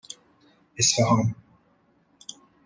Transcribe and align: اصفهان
اصفهان 0.77 1.35